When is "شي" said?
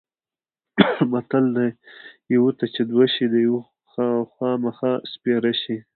3.13-3.25, 5.61-5.77